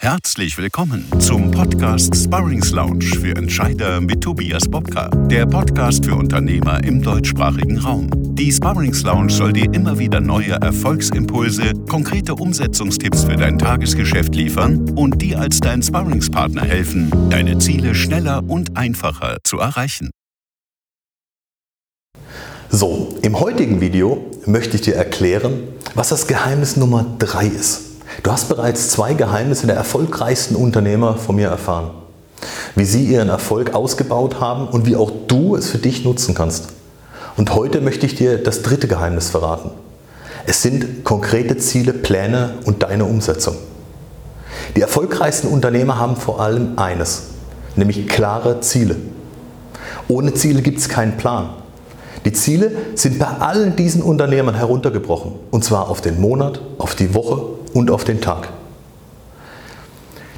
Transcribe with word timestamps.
Herzlich 0.00 0.56
willkommen 0.56 1.04
zum 1.18 1.50
Podcast 1.50 2.14
Sparrings 2.14 2.70
Lounge 2.70 3.04
für 3.04 3.34
Entscheider 3.34 4.00
mit 4.00 4.22
Tobias 4.22 4.68
Bobka, 4.68 5.08
der 5.26 5.44
Podcast 5.44 6.04
für 6.04 6.14
Unternehmer 6.14 6.84
im 6.84 7.02
deutschsprachigen 7.02 7.78
Raum. 7.78 8.08
Die 8.36 8.52
Sparrings 8.52 9.02
Lounge 9.02 9.32
soll 9.32 9.52
dir 9.52 9.74
immer 9.74 9.98
wieder 9.98 10.20
neue 10.20 10.52
Erfolgsimpulse, 10.52 11.72
konkrete 11.88 12.36
Umsetzungstipps 12.36 13.24
für 13.24 13.34
dein 13.34 13.58
Tagesgeschäft 13.58 14.36
liefern 14.36 14.88
und 14.90 15.20
dir 15.20 15.40
als 15.40 15.58
dein 15.58 15.82
Sparringspartner 15.82 16.62
helfen, 16.62 17.10
deine 17.28 17.58
Ziele 17.58 17.96
schneller 17.96 18.44
und 18.46 18.76
einfacher 18.76 19.38
zu 19.42 19.58
erreichen. 19.58 20.10
So, 22.70 23.18
im 23.22 23.40
heutigen 23.40 23.80
Video 23.80 24.30
möchte 24.46 24.76
ich 24.76 24.82
dir 24.82 24.94
erklären, 24.94 25.54
was 25.96 26.10
das 26.10 26.28
Geheimnis 26.28 26.76
Nummer 26.76 27.04
3 27.18 27.46
ist. 27.48 27.87
Du 28.22 28.32
hast 28.32 28.48
bereits 28.48 28.90
zwei 28.90 29.14
Geheimnisse 29.14 29.66
der 29.66 29.76
erfolgreichsten 29.76 30.56
Unternehmer 30.56 31.16
von 31.16 31.36
mir 31.36 31.48
erfahren. 31.48 31.90
Wie 32.74 32.84
sie 32.84 33.04
ihren 33.04 33.28
Erfolg 33.28 33.74
ausgebaut 33.74 34.40
haben 34.40 34.68
und 34.68 34.86
wie 34.86 34.96
auch 34.96 35.10
du 35.28 35.56
es 35.56 35.70
für 35.70 35.78
dich 35.78 36.04
nutzen 36.04 36.34
kannst. 36.34 36.68
Und 37.36 37.54
heute 37.54 37.80
möchte 37.80 38.06
ich 38.06 38.16
dir 38.16 38.38
das 38.42 38.62
dritte 38.62 38.88
Geheimnis 38.88 39.30
verraten. 39.30 39.70
Es 40.46 40.62
sind 40.62 41.04
konkrete 41.04 41.56
Ziele, 41.58 41.92
Pläne 41.92 42.54
und 42.64 42.82
deine 42.82 43.04
Umsetzung. 43.04 43.56
Die 44.76 44.80
erfolgreichsten 44.80 45.48
Unternehmer 45.48 45.98
haben 45.98 46.16
vor 46.16 46.40
allem 46.40 46.78
eines, 46.78 47.24
nämlich 47.76 48.06
klare 48.08 48.60
Ziele. 48.60 48.96
Ohne 50.08 50.34
Ziele 50.34 50.62
gibt 50.62 50.78
es 50.78 50.88
keinen 50.88 51.16
Plan. 51.16 51.50
Die 52.24 52.32
Ziele 52.32 52.72
sind 52.94 53.18
bei 53.18 53.26
allen 53.26 53.76
diesen 53.76 54.02
Unternehmern 54.02 54.54
heruntergebrochen. 54.54 55.32
Und 55.50 55.64
zwar 55.64 55.88
auf 55.88 56.00
den 56.00 56.20
Monat, 56.20 56.60
auf 56.78 56.94
die 56.94 57.14
Woche 57.14 57.42
und 57.74 57.90
auf 57.90 58.04
den 58.04 58.20
Tag. 58.20 58.48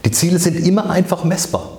Die 0.05 0.11
Ziele 0.11 0.39
sind 0.39 0.67
immer 0.67 0.91
einfach 0.91 1.25
messbar. 1.25 1.79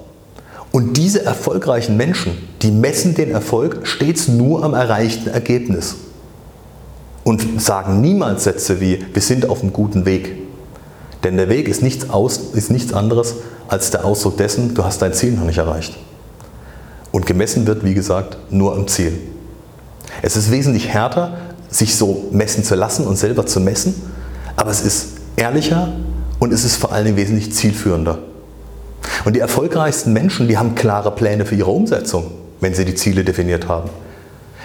Und 0.72 0.96
diese 0.96 1.26
erfolgreichen 1.26 1.98
Menschen, 1.98 2.38
die 2.62 2.72
messen 2.72 3.14
den 3.14 3.32
Erfolg 3.32 3.86
stets 3.86 4.28
nur 4.28 4.64
am 4.64 4.74
erreichten 4.74 5.30
Ergebnis. 5.30 5.96
Und 7.24 7.62
sagen 7.62 8.02
niemals 8.02 8.46
Sätze 8.46 8.80
wie, 8.80 9.06
wir 9.14 9.22
sind 9.22 9.50
auf 9.50 9.62
einem 9.62 9.74
guten 9.74 10.06
Weg. 10.06 10.38
Denn 11.24 11.38
der 11.38 11.50
Weg 11.50 11.68
ist 11.68 11.84
nichts, 11.84 12.10
aus, 12.10 12.38
ist 12.54 12.72
nichts 12.72 12.94
anderes 12.94 13.36
als 13.68 13.92
der 13.92 14.06
Ausdruck 14.06 14.38
dessen, 14.38 14.74
du 14.74 14.84
hast 14.84 15.02
dein 15.02 15.14
Ziel 15.14 15.34
noch 15.34 15.46
nicht 15.46 15.60
erreicht. 15.60 15.98
Und 17.12 17.26
gemessen 17.26 17.68
wird, 17.68 17.84
wie 17.84 17.94
gesagt, 17.94 18.38
nur 18.50 18.76
am 18.76 18.88
Ziel. 18.88 19.14
Es 20.22 20.36
ist 20.36 20.52
wesentlich 20.52 20.90
härter, 20.90 21.38
sich 21.70 21.96
so 21.96 22.28
messen 22.32 22.64
zu 22.64 22.76
lassen 22.76 23.08
und 23.08 23.18
selber 23.18 23.46
zu 23.46 23.60
messen, 23.60 23.96
aber 24.56 24.72
es 24.72 24.82
ist 24.82 25.08
ehrlicher 25.36 25.94
und 26.40 26.54
es 26.54 26.64
ist 26.64 26.76
vor 26.76 26.92
allen 26.92 27.06
Dingen 27.06 27.18
wesentlich 27.18 27.54
zielführender. 27.54 28.20
Und 29.26 29.36
die 29.36 29.40
erfolgreichsten 29.40 30.14
Menschen, 30.14 30.48
die 30.48 30.58
haben 30.58 30.76
klare 30.76 31.12
Pläne 31.12 31.46
für 31.46 31.56
ihre 31.56 31.72
Umsetzung, 31.72 32.32
wenn 32.60 32.74
sie 32.74 32.86
die 32.86 32.96
Ziele 32.96 33.24
definiert 33.24 33.68
haben. 33.68 33.90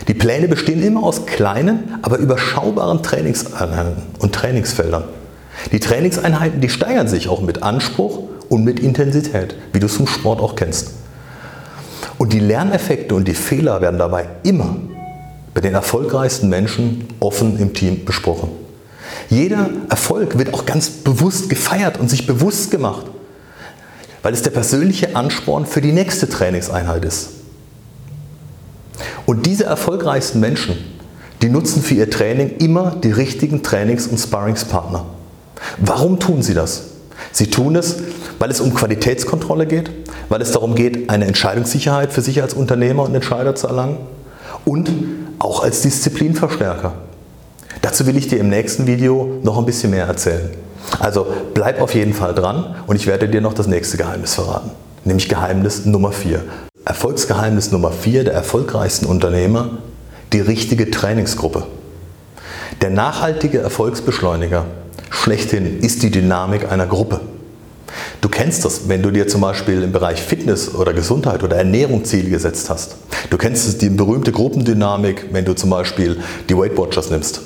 Die 0.09 0.15
Pläne 0.15 0.49
bestehen 0.49 0.83
immer 0.83 1.03
aus 1.03 1.27
kleinen, 1.27 1.99
aber 2.03 2.19
überschaubaren 2.19 3.03
Trainingseinheiten 3.03 4.03
und 4.19 4.35
Trainingsfeldern. 4.35 5.05
Die 5.73 5.81
Trainingseinheiten, 5.81 6.61
die 6.61 6.69
steigern 6.69 7.09
sich 7.09 7.29
auch 7.29 7.41
mit 7.41 7.63
Anspruch 7.63 8.25
und 8.49 8.63
mit 8.63 8.79
Intensität, 8.79 9.57
wie 9.73 9.81
du 9.81 9.87
es 9.87 9.95
vom 9.95 10.07
Sport 10.07 10.41
auch 10.41 10.55
kennst. 10.55 10.91
Und 12.19 12.33
die 12.33 12.41
Lerneffekte 12.41 13.15
und 13.15 13.27
die 13.27 13.35
Fehler 13.35 13.81
werden 13.81 13.99
dabei 13.99 14.27
immer 14.43 14.77
bei 15.57 15.63
den 15.63 15.73
erfolgreichsten 15.73 16.51
Menschen 16.51 17.09
offen 17.19 17.59
im 17.59 17.73
Team 17.73 18.05
besprochen. 18.05 18.51
Jeder 19.31 19.71
Erfolg 19.89 20.37
wird 20.37 20.53
auch 20.53 20.67
ganz 20.67 20.91
bewusst 20.91 21.49
gefeiert 21.49 21.99
und 21.99 22.11
sich 22.11 22.27
bewusst 22.27 22.71
gemacht, 22.71 23.07
weil 24.23 24.35
es 24.35 24.43
der 24.43 24.51
persönliche 24.51 25.17
Ansporn 25.17 25.65
für 25.65 25.81
die 25.81 25.93
nächste 25.93 26.29
Trainingseinheit 26.29 27.07
ist. 27.07 27.31
Und 29.25 29.47
diese 29.47 29.65
erfolgreichsten 29.65 30.41
Menschen, 30.41 30.77
die 31.41 31.49
nutzen 31.49 31.83
für 31.83 31.95
ihr 31.95 32.11
Training 32.11 32.59
immer 32.59 32.95
die 32.95 33.13
richtigen 33.13 33.63
Trainings- 33.63 34.09
und 34.09 34.19
Sparringspartner. 34.19 35.07
Warum 35.79 36.21
tun 36.21 36.43
sie 36.43 36.53
das? 36.53 36.83
Sie 37.33 37.47
tun 37.47 37.77
es, 37.77 37.97
weil 38.39 38.51
es 38.51 38.61
um 38.61 38.75
Qualitätskontrolle 38.75 39.67
geht, 39.67 39.91
weil 40.29 40.43
es 40.43 40.51
darum 40.51 40.75
geht, 40.75 41.09
eine 41.09 41.25
Entscheidungssicherheit 41.25 42.13
für 42.13 42.21
sich 42.21 42.43
als 42.43 42.53
Unternehmer 42.53 43.05
und 43.05 43.15
Entscheider 43.15 43.55
zu 43.55 43.69
erlangen 43.69 43.97
und 44.67 44.91
auch 45.39 45.63
als 45.63 45.83
Disziplinverstärker. 45.83 46.95
Dazu 47.83 48.07
will 48.07 48.17
ich 48.17 48.29
dir 48.29 48.39
im 48.39 48.49
nächsten 48.49 48.87
Video 48.87 49.39
noch 49.43 49.59
ein 49.59 49.67
bisschen 49.67 49.91
mehr 49.91 50.07
erzählen. 50.07 50.51
Also 50.99 51.27
bleib 51.55 51.81
auf 51.81 51.95
jeden 51.95 52.15
Fall 52.15 52.35
dran 52.35 52.77
und 52.87 52.97
ich 52.97 53.07
werde 53.07 53.29
dir 53.29 53.41
noch 53.41 53.55
das 53.55 53.67
nächste 53.67 53.97
Geheimnis 53.97 54.35
verraten, 54.35 54.71
nämlich 55.05 55.29
Geheimnis 55.29 55.85
Nummer 55.85 56.13
4. 56.13 56.43
Erfolgsgeheimnis 56.85 57.73
Nummer 57.73 57.91
4 57.91 58.25
der 58.25 58.35
erfolgreichsten 58.35 59.07
Unternehmer, 59.07 59.71
die 60.33 60.41
richtige 60.41 60.91
Trainingsgruppe. 60.91 61.67
Der 62.81 62.91
nachhaltige 62.91 63.59
Erfolgsbeschleuniger 63.59 64.67
schlechthin 65.11 65.81
ist 65.81 66.03
die 66.03 66.11
Dynamik 66.11 66.71
einer 66.71 66.87
Gruppe. 66.87 67.21
Du 68.21 68.29
kennst 68.29 68.65
das, 68.65 68.89
wenn 68.89 69.03
du 69.03 69.11
dir 69.11 69.29
zum 69.29 69.41
Beispiel 69.41 69.83
im 69.83 69.93
Bereich 69.93 70.23
Fitness 70.23 70.75
oder 70.75 70.93
Gesundheit 70.93 71.43
oder 71.43 71.57
Ernährung 71.57 72.05
Ziele 72.05 72.31
gesetzt 72.31 72.71
hast. 72.71 72.97
Du 73.31 73.39
kennst 73.39 73.83
die 73.83 73.91
berühmte 73.91 74.33
Gruppendynamik, 74.33 75.27
wenn 75.33 75.45
du 75.45 75.55
zum 75.55 75.71
Beispiel 75.71 76.19
die 76.49 76.57
Weight 76.57 76.77
Watchers 76.77 77.11
nimmst. 77.11 77.41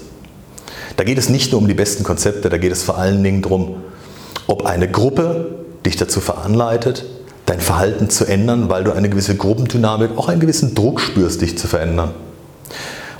Da 0.96 1.04
geht 1.04 1.18
es 1.18 1.28
nicht 1.28 1.52
nur 1.52 1.60
um 1.60 1.68
die 1.68 1.74
besten 1.74 2.04
Konzepte, 2.04 2.48
da 2.48 2.58
geht 2.58 2.72
es 2.72 2.82
vor 2.82 2.98
allen 2.98 3.22
Dingen 3.22 3.42
darum, 3.42 3.76
ob 4.46 4.66
eine 4.66 4.90
Gruppe 4.90 5.60
dich 5.86 5.96
dazu 5.96 6.20
veranleitet, 6.20 7.06
dein 7.46 7.60
Verhalten 7.60 8.10
zu 8.10 8.26
ändern, 8.26 8.68
weil 8.68 8.84
du 8.84 8.92
eine 8.92 9.08
gewisse 9.08 9.36
Gruppendynamik, 9.36 10.10
auch 10.16 10.28
einen 10.28 10.40
gewissen 10.40 10.74
Druck 10.74 11.00
spürst, 11.00 11.40
dich 11.40 11.56
zu 11.56 11.68
verändern. 11.68 12.10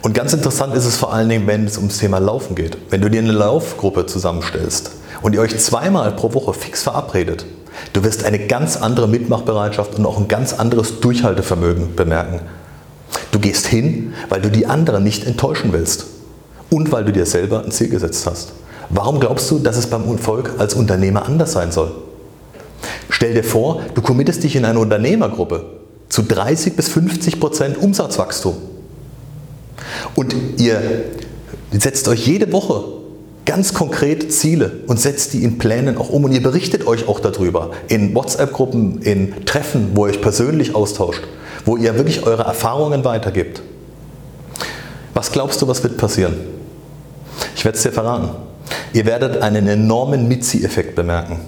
Und 0.02 0.14
ganz 0.14 0.32
interessant 0.32 0.74
ist 0.74 0.86
es 0.86 0.96
vor 0.96 1.12
allen 1.12 1.28
Dingen, 1.28 1.46
wenn 1.46 1.66
es 1.66 1.76
ums 1.76 1.98
Thema 1.98 2.18
Laufen 2.18 2.54
geht. 2.54 2.78
Wenn 2.88 3.02
du 3.02 3.10
dir 3.10 3.20
eine 3.20 3.32
Laufgruppe 3.32 4.06
zusammenstellst 4.06 4.92
und 5.20 5.34
ihr 5.34 5.42
euch 5.42 5.56
zweimal 5.58 6.12
pro 6.12 6.32
Woche 6.32 6.54
fix 6.54 6.82
verabredet, 6.82 7.44
du 7.92 8.02
wirst 8.02 8.24
eine 8.24 8.38
ganz 8.38 8.78
andere 8.78 9.08
Mitmachbereitschaft 9.08 9.96
und 9.96 10.06
auch 10.06 10.16
ein 10.16 10.28
ganz 10.28 10.54
anderes 10.54 11.00
Durchhaltevermögen 11.00 11.96
bemerken. 11.96 12.40
Du 13.30 13.38
gehst 13.38 13.66
hin, 13.66 14.14
weil 14.30 14.40
du 14.40 14.50
die 14.50 14.66
anderen 14.66 15.04
nicht 15.04 15.26
enttäuschen 15.26 15.72
willst 15.72 16.06
und 16.70 16.90
weil 16.92 17.04
du 17.04 17.12
dir 17.12 17.26
selber 17.26 17.62
ein 17.62 17.70
Ziel 17.70 17.90
gesetzt 17.90 18.26
hast. 18.26 18.52
Warum 18.88 19.20
glaubst 19.20 19.50
du, 19.50 19.58
dass 19.58 19.76
es 19.76 19.86
beim 19.86 20.10
Erfolg 20.10 20.52
als 20.58 20.74
Unternehmer 20.74 21.26
anders 21.26 21.52
sein 21.52 21.72
soll? 21.72 21.92
Stell 23.10 23.34
dir 23.34 23.44
vor, 23.44 23.82
du 23.94 24.00
committest 24.00 24.44
dich 24.44 24.56
in 24.56 24.64
eine 24.64 24.78
Unternehmergruppe 24.78 25.66
zu 26.08 26.22
30 26.22 26.74
bis 26.74 26.88
50 26.88 27.38
Prozent 27.38 27.76
Umsatzwachstum. 27.76 28.69
Und 30.14 30.34
ihr 30.58 30.80
setzt 31.72 32.08
euch 32.08 32.26
jede 32.26 32.52
Woche 32.52 33.00
ganz 33.46 33.74
konkrete 33.74 34.28
Ziele 34.28 34.80
und 34.86 35.00
setzt 35.00 35.32
die 35.32 35.42
in 35.42 35.58
Plänen 35.58 35.96
auch 35.98 36.10
um 36.10 36.24
und 36.24 36.32
ihr 36.32 36.42
berichtet 36.42 36.86
euch 36.86 37.08
auch 37.08 37.20
darüber 37.20 37.70
in 37.88 38.14
WhatsApp-Gruppen, 38.14 39.02
in 39.02 39.44
Treffen, 39.44 39.90
wo 39.94 40.06
ihr 40.06 40.12
euch 40.12 40.20
persönlich 40.20 40.74
austauscht, 40.74 41.22
wo 41.64 41.76
ihr 41.76 41.96
wirklich 41.96 42.24
eure 42.24 42.44
Erfahrungen 42.44 43.04
weitergibt. 43.04 43.62
Was 45.14 45.32
glaubst 45.32 45.60
du, 45.62 45.68
was 45.68 45.82
wird 45.82 45.96
passieren? 45.96 46.34
Ich 47.56 47.64
werde 47.64 47.76
es 47.76 47.82
dir 47.82 47.92
verraten. 47.92 48.30
Ihr 48.92 49.06
werdet 49.06 49.42
einen 49.42 49.66
enormen 49.66 50.28
Mitzieheffekt 50.28 50.94
bemerken, 50.94 51.40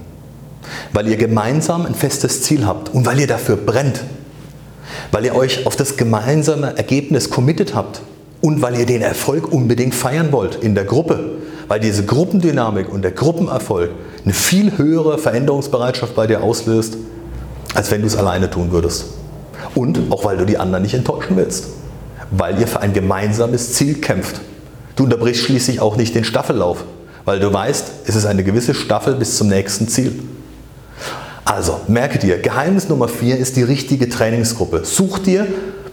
weil 0.93 1.09
ihr 1.09 1.17
gemeinsam 1.17 1.87
ein 1.87 1.95
festes 1.95 2.43
Ziel 2.43 2.67
habt 2.67 2.93
und 2.93 3.06
weil 3.06 3.21
ihr 3.21 3.27
dafür 3.27 3.56
brennt, 3.56 4.01
weil 5.12 5.25
ihr 5.25 5.34
euch 5.34 5.67
auf 5.67 5.77
das 5.77 5.97
gemeinsame 5.97 6.77
Ergebnis 6.77 7.31
committed 7.31 7.75
habt 7.75 8.03
und 8.42 8.60
weil 8.60 8.78
ihr 8.78 8.86
den 8.86 9.00
Erfolg 9.00 9.50
unbedingt 9.50 9.94
feiern 9.94 10.32
wollt 10.32 10.56
in 10.56 10.75
der 10.75 10.84
Gruppe 10.84 11.42
weil 11.72 11.80
diese 11.80 12.04
Gruppendynamik 12.04 12.92
und 12.92 13.00
der 13.00 13.12
Gruppenerfolg 13.12 13.92
eine 14.25 14.34
viel 14.34 14.76
höhere 14.76 15.16
Veränderungsbereitschaft 15.16 16.15
bei 16.15 16.27
dir 16.27 16.42
auslöst, 16.42 16.98
als 17.74 17.91
wenn 17.91 18.03
du 18.03 18.09
es 18.09 18.15
alleine 18.15 18.50
tun 18.50 18.72
würdest. 18.72 19.06
Und 19.74 19.98
auch 20.10 20.22
weil 20.27 20.36
du 20.36 20.44
die 20.44 20.59
anderen 20.59 20.83
nicht 20.83 20.92
enttäuschen 20.92 21.34
willst, 21.34 21.68
weil 22.30 22.60
ihr 22.60 22.66
für 22.66 22.80
ein 22.80 22.92
gemeinsames 22.92 23.72
Ziel 23.72 23.94
kämpft. 24.03 24.42
Du 24.97 25.04
unterbrichst 25.04 25.45
schließlich 25.45 25.80
auch 25.80 25.97
nicht 25.97 26.15
den 26.15 26.24
Staffellauf, 26.24 26.84
weil 27.24 27.41
du 27.41 27.50
weißt, 27.50 27.86
es 28.04 28.16
ist 28.16 28.27
eine 28.27 28.45
gewisse 28.45 28.74
Staffel 28.74 29.15
bis 29.15 29.38
zum 29.38 29.48
nächsten 29.48 29.88
Ziel. 29.88 30.22
Also, 31.47 31.80
merke 31.88 32.18
dir, 32.18 32.38
Geheimnis 32.38 32.91
Nummer 32.91 33.09
4 33.09 33.38
ist 33.38 33.56
die 33.56 33.62
richtige 33.62 34.10
Trainingsgruppe. 34.10 34.84
Such 34.84 35.21
dir 35.21 35.47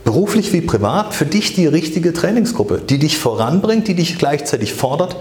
beruflich 0.10 0.54
wie 0.54 0.62
privat 0.62 1.14
für 1.14 1.28
dich 1.28 1.54
die 1.54 1.68
richtige 1.68 2.14
Trainingsgruppe, 2.14 2.82
die 2.82 2.98
dich 2.98 3.20
voranbringt, 3.20 3.88
die 3.88 3.94
dich 3.94 4.18
gleichzeitig 4.18 4.74
fordert 4.74 5.16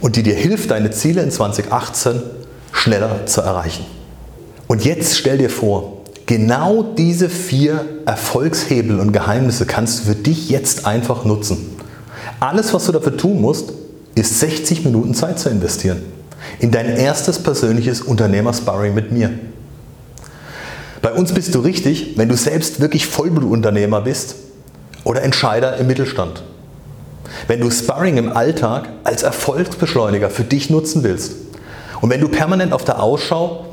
und 0.00 0.16
die 0.16 0.22
dir 0.22 0.34
hilft, 0.34 0.70
deine 0.70 0.92
Ziele 0.92 1.20
in 1.20 1.30
2018 1.30 2.22
schneller 2.72 3.26
zu 3.26 3.42
erreichen. 3.42 3.84
Und 4.66 4.86
jetzt 4.86 5.18
stell 5.18 5.36
dir 5.36 5.50
vor, 5.50 6.04
genau 6.24 6.84
diese 6.96 7.28
vier 7.28 7.84
Erfolgshebel 8.06 8.98
und 8.98 9.12
Geheimnisse 9.12 9.66
kannst 9.66 9.98
du 9.98 10.04
für 10.04 10.14
dich 10.14 10.48
jetzt 10.48 10.86
einfach 10.86 11.26
nutzen. 11.26 11.76
Alles, 12.40 12.72
was 12.72 12.86
du 12.86 12.92
dafür 12.92 13.18
tun 13.18 13.42
musst, 13.42 13.74
ist 14.14 14.40
60 14.40 14.86
Minuten 14.86 15.12
Zeit 15.12 15.38
zu 15.38 15.50
investieren. 15.50 16.00
in 16.60 16.70
dein 16.70 16.96
erstes 16.96 17.42
persönliches 17.42 18.00
Unternehmersparring 18.00 18.94
mit 18.94 19.12
mir. 19.12 19.32
Bei 21.06 21.12
uns 21.12 21.32
bist 21.32 21.54
du 21.54 21.60
richtig, 21.60 22.14
wenn 22.16 22.28
du 22.28 22.36
selbst 22.36 22.80
wirklich 22.80 23.06
Vollblutunternehmer 23.06 24.00
bist 24.00 24.34
oder 25.04 25.22
Entscheider 25.22 25.76
im 25.76 25.86
Mittelstand. 25.86 26.42
Wenn 27.46 27.60
du 27.60 27.70
Sparring 27.70 28.16
im 28.16 28.36
Alltag 28.36 28.88
als 29.04 29.22
Erfolgsbeschleuniger 29.22 30.30
für 30.30 30.42
dich 30.42 30.68
nutzen 30.68 31.04
willst 31.04 31.34
und 32.00 32.10
wenn 32.10 32.20
du 32.20 32.26
permanent 32.26 32.72
auf 32.72 32.82
der 32.82 33.00
Ausschau 33.00 33.66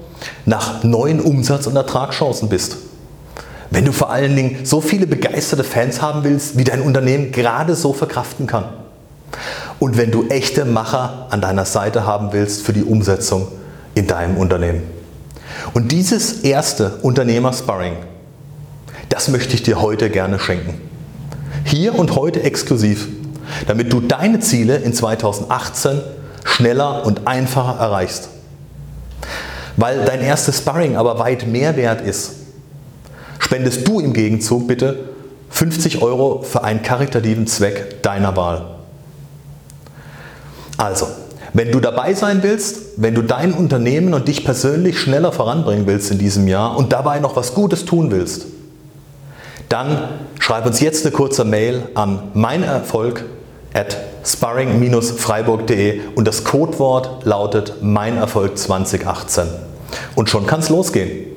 nach 0.46 0.84
neuen 0.84 1.20
Umsatz- 1.20 1.66
und 1.66 1.76
Ertragschancen 1.76 2.50
bist. 2.50 2.78
Wenn 3.72 3.86
du 3.86 3.94
vor 3.94 4.12
allen 4.12 4.36
Dingen 4.36 4.60
so 4.64 4.80
viele 4.80 5.08
begeisterte 5.08 5.64
Fans 5.64 6.04
haben 6.04 6.24
willst, 6.24 6.60
wie 6.60 6.64
dein 6.64 6.82
Unternehmen 6.82 7.32
gerade 7.32 7.74
so 7.74 7.94
verkraften 7.94 8.46
kann. 8.46 8.66
Und 9.80 9.98
wenn 9.98 10.12
du 10.12 10.28
echte 10.28 10.66
Macher 10.66 11.26
an 11.32 11.42
deiner 11.42 11.66
Seite 11.66 12.06
haben 12.06 12.32
willst 12.32 12.62
für 12.62 12.74
die 12.74 12.84
Umsetzung 12.84 13.48
in 13.96 14.06
deinem 14.06 14.38
Unternehmen. 14.38 15.03
Und 15.74 15.92
dieses 15.92 16.42
erste 16.42 16.98
Unternehmersparring, 17.01 17.94
das 19.10 19.28
möchte 19.28 19.54
ich 19.56 19.63
dir 19.63 19.81
heute 19.81 20.10
gerne 20.10 20.40
schenken. 20.40 20.80
Hier 21.66 21.95
und 21.95 22.16
heute 22.16 22.44
exklusiv, 22.44 23.07
damit 23.68 23.92
du 23.94 24.01
deine 24.01 24.40
Ziele 24.40 24.78
in 24.78 24.94
2018 24.94 26.01
schneller 26.44 27.06
und 27.06 27.28
einfacher 27.28 27.80
erreichst. 27.80 28.30
Weil 29.78 30.06
dein 30.06 30.22
erstes 30.22 30.60
Sparring 30.60 30.98
aber 30.98 31.19
weit 31.19 31.48
mehr 31.48 31.75
wert 31.75 32.01
ist, 32.01 32.34
spendest 33.39 33.88
du 33.88 34.00
im 34.00 34.13
Gegenzug 34.13 34.68
bitte 34.68 35.10
50 35.50 36.01
Euro 36.01 36.42
für 36.42 36.63
einen 36.63 36.81
karitativen 36.81 37.48
Zweck 37.48 38.01
deiner 38.04 38.36
Wahl. 38.36 38.66
Also, 40.78 41.07
wenn 41.54 41.72
du 41.72 41.80
dabei 41.80 42.13
sein 42.13 42.42
willst, 42.42 42.83
wenn 42.95 43.16
du 43.16 43.22
dein 43.22 43.54
Unternehmen 43.54 44.13
und 44.13 44.28
dich 44.28 44.45
persönlich 44.45 45.00
schneller 45.00 45.31
voranbringen 45.31 45.88
willst 45.88 46.12
in 46.12 46.18
diesem 46.18 46.48
Jahr 46.48 46.78
und 46.78 46.94
dabei 46.94 47.19
noch 47.19 47.36
was 47.36 47.54
Gutes 47.54 47.86
tun 47.86 48.12
willst, 48.12 48.45
dann 49.69 50.10
schreib 50.40 50.66
uns 50.66 50.80
jetzt 50.80 51.06
eine 51.06 51.13
kurze 51.13 51.45
Mail 51.45 51.84
an 51.95 52.31
meinerfolg 52.34 53.25
at 53.74 53.98
sparring-freiburg.de 54.24 56.01
und 56.16 56.28
das 56.28 56.44
Codewort 56.44 57.25
lautet 57.25 57.81
Meinerfolg 57.81 58.57
2018. 58.57 59.46
Und 60.16 60.30
schon 60.30 60.46
kann 60.46 60.60
es 60.60 60.69
losgehen. 60.69 61.28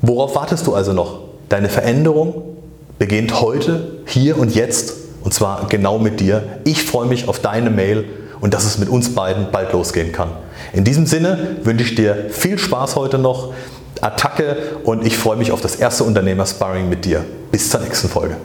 Worauf 0.00 0.34
wartest 0.34 0.66
du 0.66 0.74
also 0.74 0.92
noch? 0.92 1.20
Deine 1.48 1.68
Veränderung 1.68 2.42
beginnt 2.98 3.40
heute, 3.40 3.98
hier 4.06 4.38
und 4.38 4.54
jetzt 4.54 4.94
und 5.22 5.34
zwar 5.34 5.66
genau 5.68 5.98
mit 5.98 6.20
dir. 6.20 6.42
Ich 6.64 6.84
freue 6.84 7.06
mich 7.06 7.28
auf 7.28 7.40
deine 7.40 7.70
Mail 7.70 8.04
und 8.40 8.54
dass 8.54 8.64
es 8.64 8.78
mit 8.78 8.88
uns 8.88 9.14
beiden 9.14 9.50
bald 9.50 9.72
losgehen 9.72 10.12
kann. 10.12 10.30
In 10.72 10.84
diesem 10.84 11.06
Sinne 11.06 11.56
wünsche 11.62 11.84
ich 11.84 11.94
dir 11.94 12.26
viel 12.30 12.58
Spaß 12.58 12.96
heute 12.96 13.18
noch, 13.18 13.52
Attacke 14.00 14.56
und 14.84 15.04
ich 15.04 15.16
freue 15.16 15.36
mich 15.36 15.52
auf 15.52 15.60
das 15.60 15.76
erste 15.76 16.04
Unternehmer-Sparring 16.04 16.88
mit 16.88 17.04
dir. 17.04 17.24
Bis 17.50 17.70
zur 17.70 17.80
nächsten 17.80 18.08
Folge. 18.08 18.36